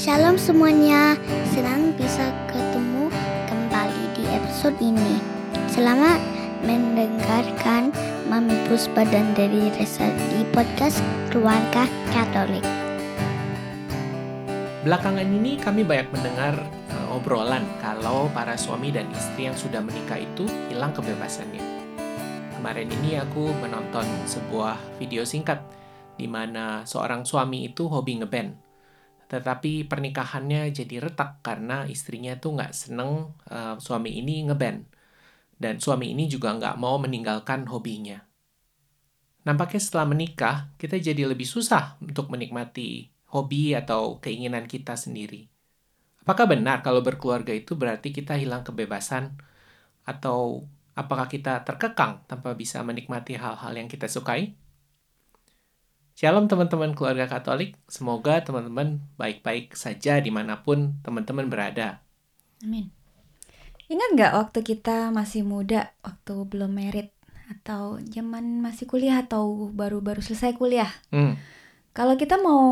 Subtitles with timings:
[0.00, 1.12] Shalom semuanya,
[1.52, 3.12] senang bisa ketemu
[3.52, 5.20] kembali di episode ini.
[5.68, 6.16] Selamat
[6.64, 7.92] mendengarkan
[8.32, 11.84] Mami Puspa dan dari Resa di podcast Keluarga
[12.16, 12.64] Katolik.
[14.88, 16.56] Belakangan ini kami banyak mendengar
[16.96, 21.60] uh, obrolan kalau para suami dan istri yang sudah menikah itu hilang kebebasannya.
[22.56, 25.60] Kemarin ini aku menonton sebuah video singkat
[26.16, 28.69] di mana seorang suami itu hobi ngeband
[29.30, 34.90] tetapi pernikahannya jadi retak karena istrinya tuh nggak seneng uh, suami ini ngeband.
[35.54, 38.18] Dan suami ini juga nggak mau meninggalkan hobinya.
[39.46, 45.46] Nampaknya setelah menikah, kita jadi lebih susah untuk menikmati hobi atau keinginan kita sendiri.
[46.20, 49.38] Apakah benar kalau berkeluarga itu berarti kita hilang kebebasan?
[50.04, 50.68] Atau
[50.98, 54.59] apakah kita terkekang tanpa bisa menikmati hal-hal yang kita sukai?
[56.20, 62.04] Shalom teman-teman keluarga Katolik, semoga teman-teman baik-baik saja di mana pun teman-teman berada.
[62.60, 62.92] Amin.
[63.88, 67.08] Ingat nggak waktu kita masih muda, waktu belum merit,
[67.48, 70.92] atau zaman masih kuliah atau baru-baru selesai kuliah?
[71.08, 71.40] Hmm.
[71.96, 72.68] Kalau kita mau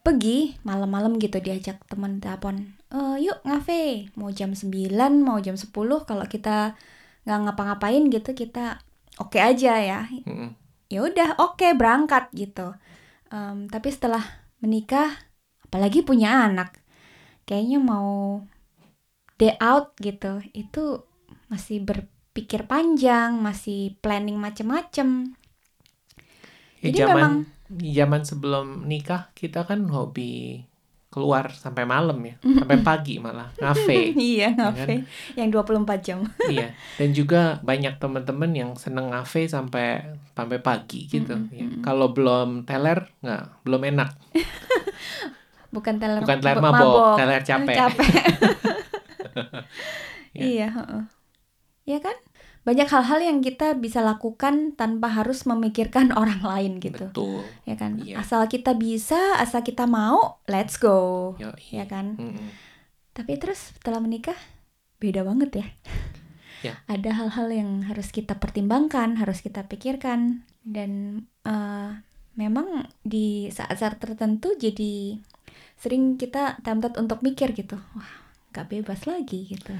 [0.00, 4.72] pergi malam-malam gitu diajak teman telepon, e, yuk ngafe, mau jam 9,
[5.20, 5.68] mau jam 10,
[6.08, 6.72] kalau kita
[7.28, 8.80] nggak ngapa-ngapain gitu kita
[9.20, 10.00] oke okay aja ya.
[10.24, 10.56] Hmm.
[10.86, 12.74] Ya udah oke okay, berangkat gitu.
[13.30, 14.22] Um, tapi setelah
[14.62, 15.10] menikah,
[15.66, 16.78] apalagi punya anak,
[17.42, 18.42] kayaknya mau
[19.36, 21.02] day out gitu, itu
[21.50, 25.34] masih berpikir panjang, masih planning macem-macem.
[26.80, 27.32] Ya, Jadi zaman, memang
[27.82, 30.62] zaman sebelum nikah kita kan hobi
[31.16, 34.12] keluar sampai malam ya, sampai pagi malah ngafe.
[34.20, 35.40] iya ya ngafe kan?
[35.40, 36.18] yang 24 jam.
[36.52, 41.32] iya, dan juga banyak teman-teman yang seneng ngafe sampai sampai pagi gitu.
[41.48, 41.72] Ya.
[41.80, 44.12] Kalau belum teler nggak, belum enak.
[45.74, 47.76] Bukan teler Bukan teler ma- mabok, teler capek.
[47.80, 48.12] Capek.
[50.36, 50.44] Ya.
[50.44, 50.68] Iya.
[51.88, 52.12] Ya kan?
[52.66, 57.06] Banyak hal-hal yang kita bisa lakukan tanpa harus memikirkan orang lain gitu.
[57.14, 57.46] Betul.
[57.62, 58.02] Ya kan?
[58.02, 58.18] Iya.
[58.18, 61.32] Asal kita bisa, asal kita mau, let's go.
[61.38, 61.70] Yoi.
[61.70, 62.18] Ya kan?
[62.18, 62.50] Mm-mm.
[63.14, 64.36] Tapi terus setelah menikah
[64.98, 65.66] beda banget ya.
[66.66, 66.74] Ya.
[66.98, 71.90] Ada hal-hal yang harus kita pertimbangkan, harus kita pikirkan dan eh,
[72.34, 75.22] memang di saat-saat tertentu jadi
[75.78, 77.78] sering kita tempted untuk mikir gitu.
[77.78, 78.25] Wah,
[78.56, 79.72] gak bebas lagi gitu.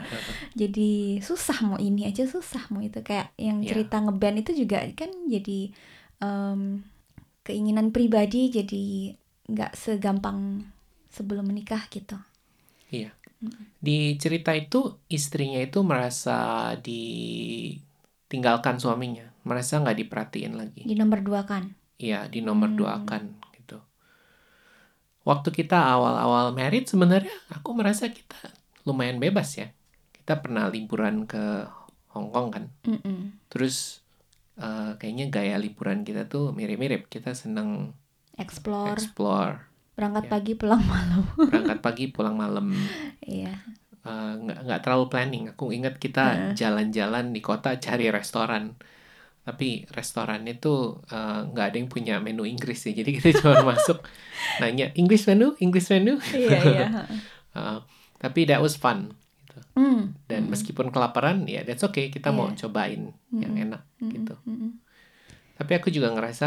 [0.60, 3.76] jadi susah mau ini aja susah mau itu kayak yang Ya.
[3.76, 5.68] cerita ngeband itu juga kan jadi
[6.24, 6.80] em,
[7.44, 9.12] keinginan pribadi jadi
[9.44, 10.64] nggak segampang
[11.12, 12.16] sebelum menikah gitu.
[12.88, 13.12] Iya.
[13.78, 20.82] Di cerita itu istrinya itu merasa ditinggalkan suaminya, merasa nggak diperhatiin lagi.
[20.88, 21.76] Di nomor dua kan.
[22.00, 22.78] Iya, di nomor Hmm.
[22.80, 23.53] duakan gitu.
[25.24, 28.36] Waktu kita awal-awal married sebenarnya aku merasa kita
[28.84, 29.72] lumayan bebas ya.
[30.12, 31.64] Kita pernah liburan ke
[32.12, 32.64] Hong Kong kan.
[32.84, 33.40] Mm-mm.
[33.48, 34.04] Terus
[34.60, 37.08] eh, kayaknya gaya liburan kita tuh mirip-mirip.
[37.08, 37.96] Kita seneng
[38.34, 39.54] Explore, explore,
[39.94, 40.30] berangkat ya.
[40.30, 41.22] pagi pulang malam.
[41.48, 42.74] berangkat pagi pulang malam.
[43.24, 43.54] Iya.
[44.04, 45.44] Eh, nggak nggak terlalu planning.
[45.56, 48.76] Aku ingat kita jalan-jalan di kota cari restoran.
[49.46, 50.76] Tapi restorannya tuh
[51.12, 52.92] eh, nggak ada yang punya menu Inggris ya.
[53.00, 53.98] Jadi kita cuma masuk
[54.60, 56.12] nanya English menu, English menu.
[56.32, 56.82] Iya, iya.
[57.56, 57.78] Eh,
[58.22, 59.14] tapi that was fun.
[59.44, 59.58] Gitu.
[59.76, 60.14] Hmm.
[60.30, 62.08] Dan meskipun kelaparan, ya that's okay.
[62.14, 62.56] Kita mau Iya.
[62.56, 63.12] cobain
[63.42, 63.60] yang Mm-mm.
[63.60, 64.34] enak Mm-mm, gitu.
[64.46, 64.70] mm-mm.
[65.58, 66.46] Tapi aku juga ngerasa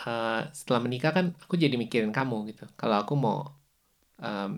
[0.00, 2.64] eh, setelah menikah kan aku jadi mikirin kamu gitu.
[2.80, 3.36] Kalau aku mau
[4.24, 4.52] em,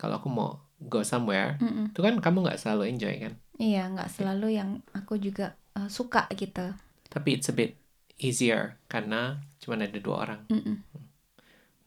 [0.00, 0.48] kalau aku mau
[0.90, 1.86] go somewhere, Mm-mm.
[1.90, 3.34] itu kan kamu nggak selalu enjoy kan.
[3.64, 5.44] Iya, nggak selalu yang aku juga
[5.78, 6.60] eh, suka gitu.
[7.08, 7.76] Tapi it's a bit
[8.16, 10.40] easier karena cuma ada dua orang.
[10.48, 10.76] Mm-mm.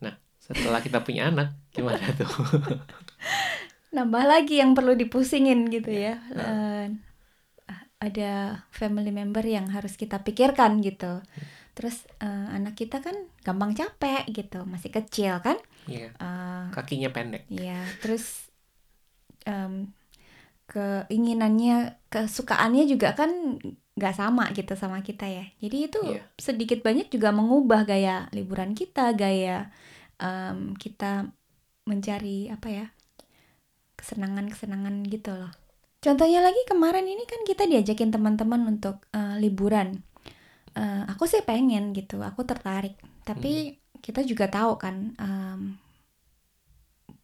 [0.03, 2.29] Nah, setelah kita punya anak, gimana tuh?
[3.95, 6.21] Nambah lagi yang perlu dipusingin gitu ya.
[6.33, 6.45] Nah.
[6.45, 6.85] Eh,
[7.99, 11.19] ada family member yang harus kita pikirkan gitu.
[11.75, 15.59] Terus eh, anak kita kan gampang capek gitu, masih kecil kan.
[15.89, 17.49] Iya, Eh, kakinya pendek.
[17.51, 18.47] Iya, terus
[19.43, 19.91] em,
[20.69, 23.57] keinginannya, kesukaannya juga kan
[23.99, 25.45] nggak sama gitu sama kita ya.
[25.59, 26.23] Jadi itu Iya.
[26.39, 29.67] sedikit banyak juga mengubah gaya liburan kita, gaya
[30.17, 31.27] em, kita
[31.83, 32.87] mencari apa ya
[33.99, 35.51] kesenangan-kesenangan gitu loh.
[35.99, 39.99] Contohnya lagi kemarin ini kan kita diajakin teman-teman untuk eh, liburan.
[40.79, 42.95] Eh, aku sih pengen gitu, aku tertarik.
[43.27, 45.75] Tapi kita juga tahu kan em,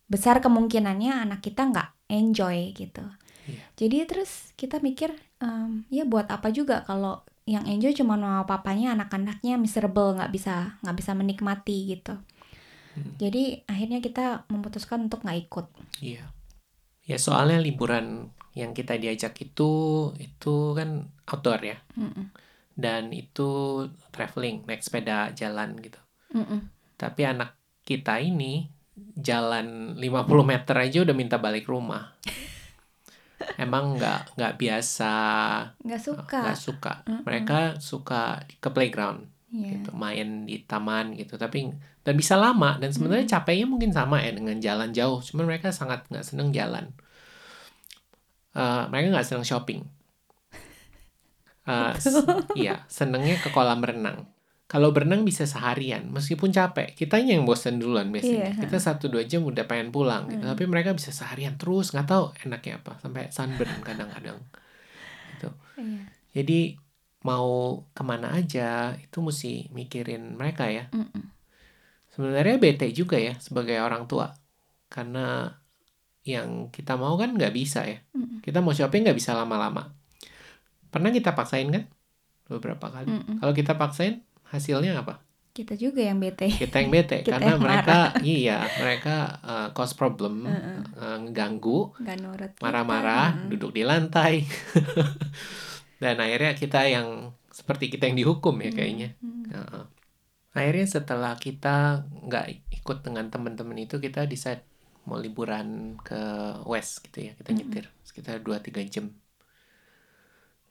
[0.05, 3.01] besar kemungkinannya anak kita nggak enjoy gitu.
[3.45, 3.63] Iya.
[3.77, 8.97] Jadi terus kita mikir em, ya buat apa juga kalau yang enjoy cuma mama papanya
[8.97, 12.17] anak-anaknya miserable nggak bisa nggak bisa menikmati gitu.
[12.97, 13.13] Hmm.
[13.21, 15.65] Jadi akhirnya kita memutuskan untuk nggak ikut.
[16.01, 16.25] Iya.
[17.05, 19.71] Ya soalnya liburan yang kita diajak itu
[20.17, 21.77] itu kan outdoor ya.
[21.93, 22.33] Mm-mm.
[22.75, 26.01] Dan itu traveling, naik sepeda jalan gitu.
[26.33, 26.71] Mm-mm.
[26.97, 27.55] Tapi anak
[27.85, 28.65] kita ini
[29.15, 32.15] jalan 50 meter aja udah minta balik rumah.
[33.55, 35.13] Emang nggak nggak biasa
[35.81, 36.39] Nggak suka.
[36.41, 36.93] nggak suka.
[37.05, 37.21] Mm-mm.
[37.23, 38.21] Mereka suka
[38.59, 39.79] ke playground Iya.
[39.79, 41.39] gitu, main di taman gitu.
[41.39, 41.71] Tapi
[42.03, 45.23] dan bisa lama dan sebenarnya capeknya mungkin sama ya dengan jalan jauh.
[45.23, 46.91] Cuman mereka sangat nggak seneng jalan.
[48.51, 49.81] Eh, mereka nggak seneng shopping.
[51.97, 52.21] S-
[52.53, 54.29] iya, senengnya ke kolam renang.
[54.65, 56.97] Kalau berenang bisa seharian, meskipun capek.
[56.97, 58.57] Kitanya yang bosan duluan biasanya.
[58.57, 60.41] Iya, Kita satu dua jam udah pengen pulang gitu.
[60.41, 60.57] Hmm.
[60.57, 62.97] Tapi mereka bisa seharian terus, nggak tahu enaknya apa.
[62.97, 64.41] Sampai sunburn kadang-kadang.
[65.37, 65.49] Gitu.
[65.77, 66.01] Iya.
[66.35, 66.59] Jadi
[67.25, 70.89] mau ke mana aja itu mesti mikirin mereka ya.
[70.93, 71.33] Mm-mm.
[72.13, 74.29] Sebenarnya bete juga ya sebagai orang tua.
[74.89, 75.49] Karena
[76.25, 78.01] yang kita mau kan nggak bisa ya.
[78.13, 78.45] Mm-mm.
[78.45, 79.93] Kita mau shopping nggak bisa lama-lama.
[80.93, 81.85] Pernah kita paksain kan?
[82.45, 83.09] Beberapa kali.
[83.09, 83.35] Mm-mm.
[83.41, 84.21] Kalau kita paksain,
[84.55, 85.21] hasilnya apa?
[85.55, 86.51] Kita juga yang bete.
[86.51, 87.21] Kita yang bete.
[87.23, 87.97] Kita karena yang mereka,
[88.27, 92.51] iya, mereka uh, cause problem, uh, ngeganggu, Nggak nurut.
[92.59, 92.63] kita.
[92.63, 94.43] marah-marah, duduk di lantai.
[96.03, 99.15] Dan akhirnya kita yang, seperti kita yang dihukum ya kayaknya.
[99.23, 99.47] Mm.
[99.55, 99.83] Heeh.
[100.55, 104.67] Akhirnya setelah kita nggak ikut dengan teman-teman itu, kita decide
[105.07, 106.19] mau liburan ke
[106.67, 107.33] West gitu ya.
[107.39, 107.59] Kita Mm-mm.
[107.63, 109.07] nyetir sekitar 2-3 jam.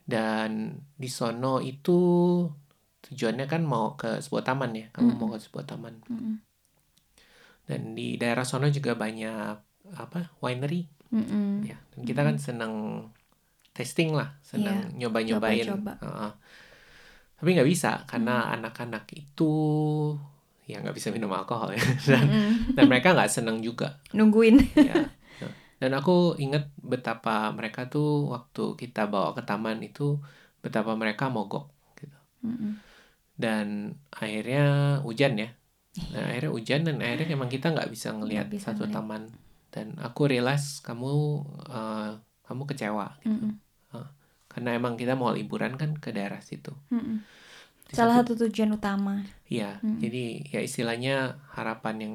[0.04, 1.96] Dan di sono itu
[3.04, 4.86] tujuannya kan mau ke sebuah taman ya.
[4.90, 6.00] Kamu mau ke sebuah taman.
[6.08, 6.34] Mm-mm.
[7.64, 9.56] Dan di daerah sono juga banyak
[9.96, 11.64] apa winery Mm-mm.
[11.68, 11.76] ya.
[11.92, 12.74] Dan kita kan seneng
[13.76, 15.64] tasting lah, seneng nyoba-nyobain.
[15.64, 15.92] Coba-coba.
[16.00, 16.32] Heeh.
[17.34, 19.52] Tapi nggak bisa karena anak-anak itu
[20.64, 21.84] ya nggak bisa minum alkohol ya.
[22.08, 22.24] Dan,
[22.72, 24.00] dan mereka nggak seneng juga.
[24.16, 24.56] Nungguin.
[24.78, 25.12] ya.
[25.74, 30.16] Dan aku ingat betapa mereka tuh waktu kita bawa ke taman itu
[30.64, 31.68] betapa mereka mogok
[32.00, 32.16] gitu.
[32.46, 32.80] Mm-mm.
[33.34, 34.64] Dan akhirnya
[35.02, 35.50] hujan ya.
[36.14, 38.94] Nah, akhirnya hujan dan akhirnya emang kita nggak bisa ngelihat bisa satu ngeliat.
[38.94, 39.22] taman.
[39.75, 41.10] Dan aku realize kamu
[41.66, 42.10] eh,
[42.46, 43.31] kamu kecewa gitu.
[43.31, 43.52] Mm-mm.
[44.46, 46.70] Karena emang kita mau liburan kan ke daerah situ.
[47.84, 49.26] Di Salah satu- satu tujuan utama.
[49.50, 49.98] Iya, Mm.
[49.98, 51.14] jadi ya istilahnya
[51.52, 52.14] harapan yang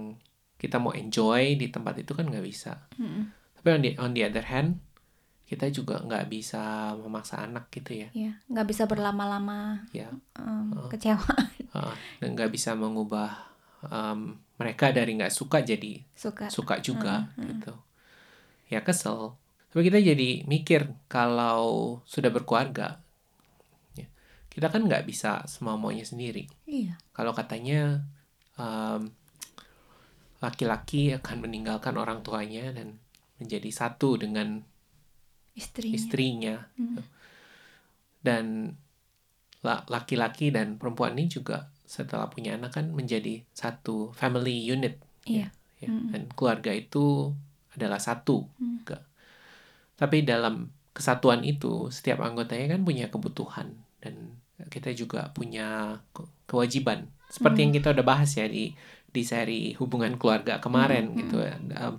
[0.56, 2.88] kita mau enjoy di tempat itu kan nggak bisa.
[2.96, 3.32] Mm-mm.
[3.60, 4.80] Tapi on the, on the other hand,
[5.50, 8.10] kita juga nggak bisa memaksa anak gitu ya.
[8.14, 10.86] Iya, nggak bisa berlama-lama Ya, em, Oh.
[10.88, 11.18] kecewa.
[11.74, 13.50] uh, dan nggak bisa mengubah
[13.82, 16.54] um, mereka dari nggak suka jadi Suka.
[16.54, 17.48] suka juga Mm, mm.
[17.50, 17.74] gitu.
[18.70, 19.34] Ya kesel.
[19.74, 23.02] Tapi kita jadi mikir kalau sudah berkeluarga,
[23.94, 24.06] ya,
[24.50, 26.46] kita kan nggak bisa semau maunya sendiri.
[26.66, 26.98] Iya.
[27.10, 28.06] Kalau katanya
[28.54, 29.10] um,
[30.40, 33.02] laki-laki akan meninggalkan orang tuanya dan
[33.42, 34.64] menjadi satu dengan
[35.56, 35.96] Istrinya.
[35.96, 36.56] istrinya.
[36.78, 36.98] Hmm.
[38.20, 38.76] Dan
[39.62, 45.00] la- laki-laki dan perempuan ini juga setelah punya anak kan menjadi satu family unit.
[45.26, 45.50] Iya.
[45.80, 46.12] Ya, Mm.
[46.12, 47.32] Dan keluarga itu
[47.72, 48.44] adalah satu.
[48.60, 48.84] Hmm.
[48.84, 49.08] Ke-
[49.96, 54.36] Tapi dalam kesatuan itu setiap anggotanya kan punya kebutuhan dan
[54.68, 57.08] kita juga punya ke- kewajiban.
[57.28, 57.64] Seperti Hmm.
[57.68, 58.76] yang kita udah bahas ya di
[59.10, 61.56] di seri hubungan keluarga kemarin Hmm, gitu ya.
[61.82, 61.98] Um,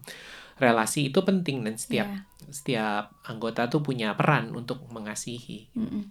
[0.60, 2.20] relasi itu penting dan setiap Iya.
[2.50, 5.72] setiap anggota tuh punya peran untuk mengasihi.
[5.72, 6.02] Mm-mm.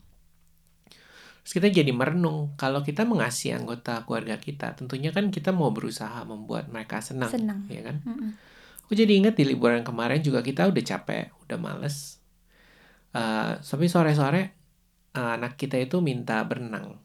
[1.39, 6.22] Terus kita jadi merenung kalau kita mengasihi anggota keluarga kita, tentunya kan kita mau berusaha
[6.24, 7.65] membuat mereka senang, Senang.
[7.65, 8.01] ya kan?
[8.03, 8.32] Mm-mm.
[8.84, 12.18] Aku jadi ingat di liburan kemarin juga kita udah capek, udah males.
[13.12, 14.41] Eh, tapi sore-sore
[15.10, 16.98] eh, anak kita itu minta berenang.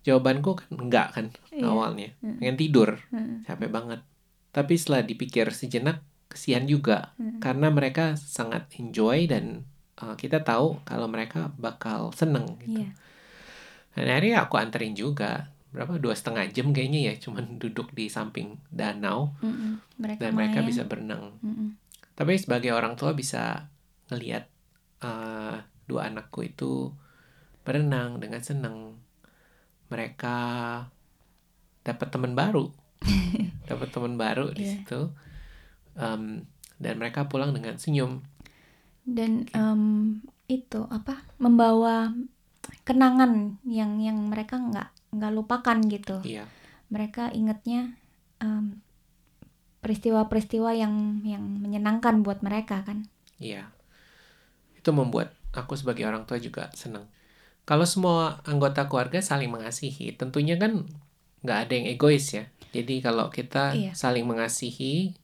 [0.00, 1.64] Jawabanku kan enggak kan Iya.
[1.64, 2.36] awalnya, Mm.
[2.38, 2.90] pengen tidur,
[3.42, 4.00] capek banget.
[4.54, 7.38] Tapi setelah dipikir sejenak, kesian juga Mm.
[7.38, 12.80] karena mereka sangat enjoy dan uh, kita tahu kalau mereka bakal seneng gitu.
[12.80, 12.90] Iya.
[13.94, 18.62] Dan akhirnya aku anterin juga berapa dua setengah jam kayaknya ya cuman duduk di samping
[18.68, 19.82] danau Mm-mm.
[19.96, 20.68] Mereka dan mereka main.
[20.70, 21.34] bisa berenang.
[21.38, 21.74] Mm-mm.
[22.14, 23.70] Tapi sebagai orang tua bisa
[24.06, 24.46] ngelihat
[25.02, 26.94] uh, dua anakku itu
[27.62, 28.98] berenang dengan senang.
[29.86, 30.36] Mereka
[31.82, 32.70] dapat teman baru,
[33.68, 34.72] dapat teman baru di Iya.
[34.80, 35.00] situ.
[35.94, 36.44] Um,
[36.78, 38.22] dan mereka pulang dengan senyum.
[39.04, 39.82] Dan em,
[40.46, 41.22] itu apa?
[41.38, 42.10] Membawa
[42.82, 46.18] kenangan yang yang mereka nggak nggak lupakan gitu.
[46.24, 46.44] Iya.
[46.90, 47.94] Mereka ingetnya
[48.42, 48.80] em,
[49.80, 53.06] peristiwa-peristiwa yang yang menyenangkan buat mereka kan.
[53.38, 53.68] Iya.
[54.74, 57.06] Itu membuat aku sebagai orang tua juga senang.
[57.64, 60.84] Kalau semua anggota keluarga saling mengasihi, tentunya kan
[61.44, 62.48] nggak ada yang egois ya.
[62.72, 63.92] Jadi kalau kita Iya.
[63.94, 65.14] saling mengasihi,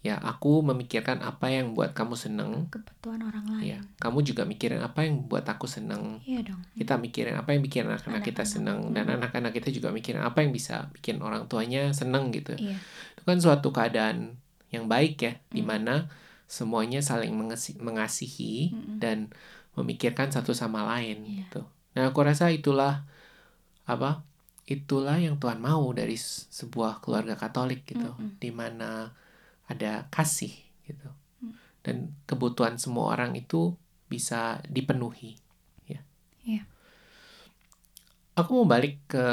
[0.00, 4.80] ya aku memikirkan apa yang buat kamu seneng, kebutuhan orang lain ya kamu juga mikirin
[4.80, 6.24] apa yang buat aku seneng.
[6.24, 9.20] iya dong Kita mikirin apa yang bikin anak-anak kita seneng dan Mm.
[9.20, 12.56] anak-anak kita juga mikirin apa yang bisa bikin orang tuanya seneng gitu.
[12.56, 12.80] iya
[13.12, 14.40] Itu kan suatu keadaan
[14.72, 15.52] yang baik ya, Mm.
[15.52, 15.94] di mana
[16.48, 18.96] semuanya saling mengasi- mengasihi Mm-mm.
[18.98, 19.28] dan
[19.76, 21.44] memikirkan satu sama lain Iya.
[21.44, 21.60] gitu.
[21.92, 23.04] Nah, aku rasa itulah
[23.84, 24.24] apa?
[24.64, 28.38] Itulah yang Tuhan mau dari sebuah keluarga Katolik gitu, Mm-mm.
[28.38, 29.10] di mana
[29.66, 30.52] ada kasih
[30.84, 31.10] gitu.
[31.40, 31.54] Mm.
[31.82, 33.74] Dan kebutuhan semua orang itu
[34.06, 35.38] bisa dipenuhi,
[35.86, 36.02] ya.
[36.42, 36.62] Iya.
[38.34, 39.26] Aku mau balik ke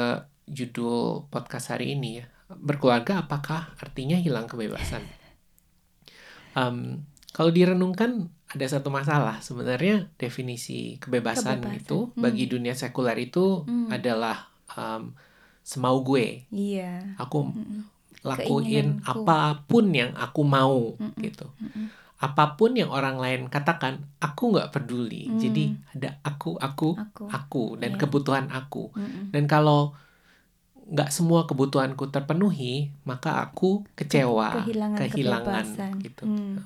[0.46, 2.26] judul podcast hari ini ya.
[2.48, 5.02] Berkeluarga apakah artinya hilang kebebasan?
[6.58, 11.78] Em, kalau direnungkan ada satu masalah sebenarnya definisi kebebasan, Kebebasan.
[11.78, 12.22] itu Hmm.
[12.24, 13.92] bagi dunia sekuler itu Hmm.
[13.92, 15.14] adalah em,
[15.62, 17.84] semau gue iya aku Mm-mm.
[18.24, 19.24] lakuin Keinginanku.
[19.24, 21.22] apa pun yang aku mau Mm-mm.
[21.22, 21.86] gitu Mm-mm.
[22.18, 25.38] apa pun yang orang lain katakan aku nggak peduli Hmm.
[25.38, 28.00] jadi ada aku aku aku aku dan Iya.
[28.00, 29.30] kebutuhan aku Mm-mm.
[29.30, 29.94] dan kalau
[30.88, 36.58] nggak semua kebutuhanku terpenuhi maka aku kecewa kehilangan, kehilangan kebebasan gitu Hmm.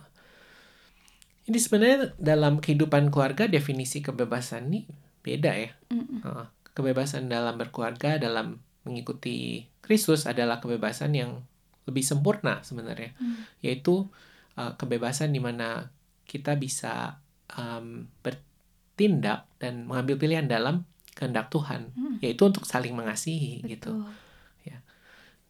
[1.43, 4.87] Ini sebenarnya dalam kehidupan keluarga definisi kebebasan ini
[5.27, 5.71] beda ya.
[5.91, 6.23] Mm-mm.
[6.23, 11.45] Uh, Kebebasan dalam berkeluarga, dalam mengikuti Kristus adalah kebebasan yang
[11.85, 13.45] lebih sempurna sebenarnya, Hmm.
[13.61, 14.09] yaitu
[14.55, 15.91] uh, kebebasan di mana
[16.25, 17.19] kita bisa
[17.59, 22.17] um, bertindak dan mengambil pilihan dalam kehendak Tuhan, Hmm.
[22.25, 23.93] yaitu untuk saling mengasihi gitu.
[23.93, 24.31] Betul.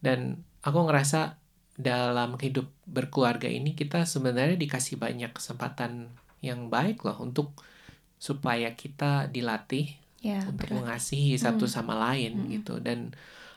[0.03, 1.39] Dan aku ngerasa
[1.79, 6.11] dalam hidup berkeluarga ini kita sebenarnya dikasih banyak kesempatan
[6.43, 7.55] yang baik loh untuk
[8.19, 10.77] supaya kita dilatih ya untuk berat.
[10.79, 11.75] mengasihi satu Hmm.
[11.75, 12.51] sama lain Hmm.
[12.51, 13.11] gitu dan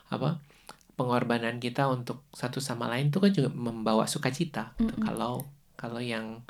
[0.10, 0.42] apa
[0.96, 4.90] pengorbanan kita untuk satu sama lain itu kan juga membawa sukacita gitu.
[4.92, 5.04] Mm-mm.
[5.04, 5.44] kalau
[5.76, 6.42] kalau yang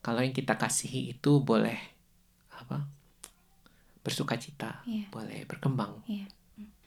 [0.00, 1.76] kalau yang kita kasihi itu boleh
[2.50, 2.86] apa
[4.00, 5.06] bersukacita Iya.
[5.10, 6.00] boleh berkembang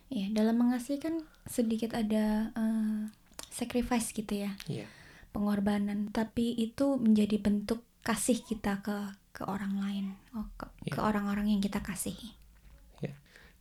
[0.10, 3.02] Iya, dalam mengasihi kan sedikit ada eh,
[3.50, 4.86] sacrifice gitu ya, Iya.
[5.34, 6.14] pengorbanan.
[6.14, 8.94] Tapi itu menjadi bentuk kasih kita ke
[9.34, 10.06] ke orang lain,
[10.38, 11.02] oh, ke, ke Iya.
[11.02, 12.30] orang-orang yang kita kasihi.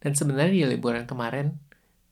[0.03, 1.55] Dan sebenarnya di liburan kemarin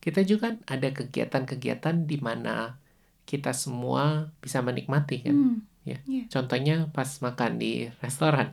[0.01, 2.79] kita juga kan ada kegiatan-kegiatan di mana
[3.27, 5.35] kita semua bisa menikmati kan.
[5.35, 5.97] Hmm, Ya.
[6.05, 6.25] iya.
[6.29, 8.53] Contohnya pas makan di restoran.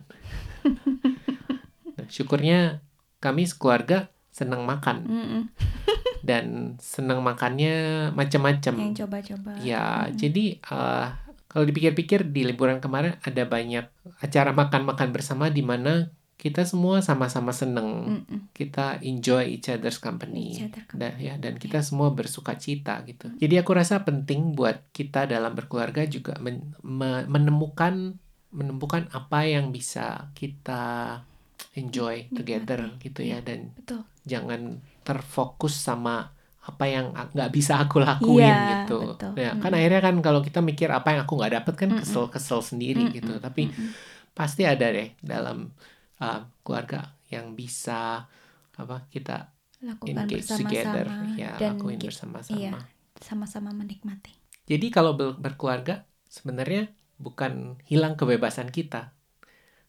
[1.96, 2.80] nah, syukurnya
[3.20, 5.02] kami sekeluarga senang makan
[6.28, 8.74] dan senang makannya macam-macam.
[8.78, 9.50] Yang coba-coba.
[9.60, 10.16] Ya, Mm-mm.
[10.16, 11.06] jadi eh,
[11.48, 13.88] kalau dipikir-pikir di liburan kemarin ada banyak
[14.20, 18.54] acara makan-makan bersama di mana kita semua sama-sama seneng Mm-mm.
[18.54, 21.02] kita enjoy each other's company, Each other company.
[21.02, 25.52] Dan, ya dan kita semua bersuka cita gitu jadi aku rasa penting buat kita dalam
[25.52, 28.14] berkeluarga juga men- me- menemukan
[28.48, 31.20] menemukan apa yang bisa kita
[31.74, 32.36] enjoy Nikmati.
[32.38, 33.38] together gitu ya Iya.
[33.42, 34.00] dan Betul.
[34.24, 34.60] jangan
[35.02, 36.30] terfokus sama
[36.62, 39.32] apa yang nggak bisa aku lakuin Iya, gitu betul.
[39.34, 39.78] ya kan Mm-mm.
[39.80, 43.16] akhirnya kan kalau kita mikir apa yang aku nggak dapet kan kesel-kesel sendiri Mm-mm.
[43.16, 43.90] gitu tapi Mm-mm.
[44.32, 45.72] pasti ada deh dalam
[46.22, 48.26] uh, keluarga yang bisa
[48.78, 51.06] apa kita lakukan bersama-sama together
[51.38, 52.58] ya dan lakuin bersama-sama.
[52.58, 52.72] iya.
[53.18, 54.34] sama-sama menikmati.
[54.66, 59.14] Jadi kalau ber- berkeluarga sebenarnya bukan hilang kebebasan kita,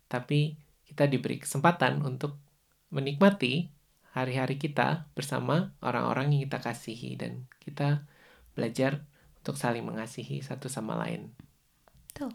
[0.10, 0.58] tapi
[0.90, 2.42] kita diberi kesempatan untuk
[2.90, 3.70] menikmati
[4.18, 8.10] hari-hari kita bersama orang-orang yang kita kasihi dan kita
[8.58, 9.06] belajar
[9.40, 11.30] untuk saling mengasihi satu sama lain.
[12.10, 12.34] Betul.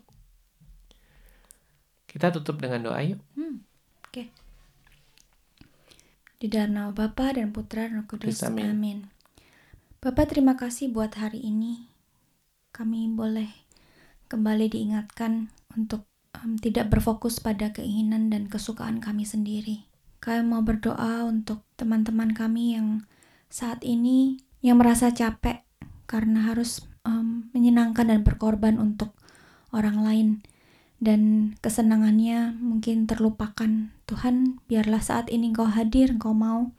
[2.06, 3.18] Kita tutup dengan doa yuk.
[3.34, 3.66] Hmm,
[4.14, 4.30] Oke.
[6.38, 8.46] Di dalam nama Bapa dan Putra dan Roh Kudus.
[8.46, 8.70] Amin.
[8.70, 8.98] Amin.
[9.98, 11.90] Bapak terima kasih buat hari ini.
[12.70, 13.50] Kami boleh
[14.30, 19.90] kembali diingatkan untuk em, tidak berfokus pada keinginan dan kesukaan kami sendiri.
[20.22, 23.02] Kami mau berdoa untuk teman-teman kami yang
[23.50, 25.66] saat ini yang merasa capek
[26.06, 29.10] karena harus em, menyenangkan dan berkorban untuk
[29.74, 30.28] orang lain
[31.04, 33.92] dan kesenangannya mungkin terlupakan.
[34.08, 36.72] Tuhan, biarlah saat ini Engkau hadir, Engkau mau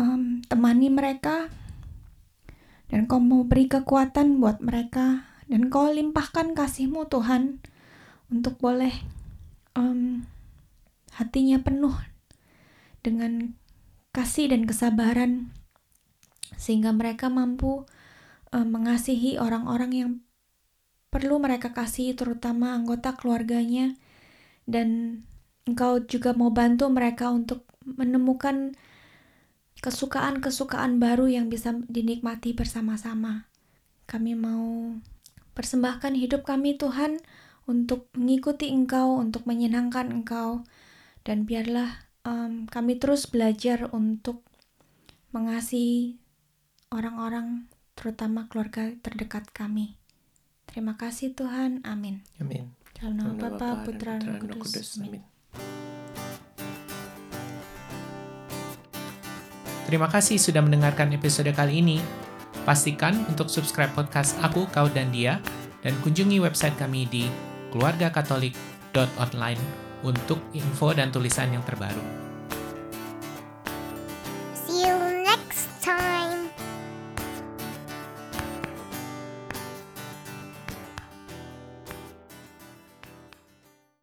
[0.00, 1.52] em, temani mereka.
[2.88, 5.28] Dan Engkau mau beri kekuatan buat mereka.
[5.44, 7.60] Dan Engkau limpahkan kasih-Mu Tuhan
[8.32, 8.96] untuk boleh
[9.76, 10.24] em,
[11.12, 11.92] hatinya penuh
[13.04, 13.60] dengan
[14.16, 15.52] kasih dan kesabaran.
[16.56, 17.84] Sehingga mereka mampu
[18.56, 20.12] em, mengasihi orang-orang yang
[21.10, 23.98] perlu mereka kasih terutama anggota keluarganya
[24.66, 25.20] dan
[25.66, 28.78] engkau juga mau bantu mereka untuk menemukan
[29.80, 33.48] kesukaan-kesukaan baru yang bisa dinikmati bersama-sama.
[34.04, 34.94] Kami mau
[35.56, 37.18] persembahkan hidup kami Tuhan
[37.64, 40.66] untuk mengikuti Engkau, untuk menyenangkan Engkau,
[41.22, 44.42] dan biarlah um, kami terus belajar untuk
[45.30, 46.18] mengasihi
[46.90, 49.99] orang-orang, terutama keluarga terdekat kami.
[50.70, 52.22] Terima kasih Tuhan, amin.
[52.38, 52.70] Amin.
[52.94, 55.02] Dalam nama Bapa, Putra, dan Kudus.
[55.02, 55.18] Amin.
[55.18, 55.22] Amin.
[59.90, 61.98] Terima kasih sudah mendengarkan episode kali ini.
[62.62, 65.42] Pastikan untuk subscribe podcast Aku, Kau, dan Dia,
[65.82, 67.26] dan kunjungi website kami di
[67.74, 69.58] keluargakatolik.online
[70.06, 72.29] untuk info dan tulisan yang terbaru.